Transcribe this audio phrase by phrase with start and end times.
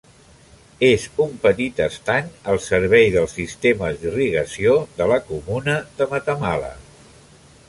[0.85, 6.77] És un petit estany al servei dels sistemes d'irrigació de la comuna de Matamala.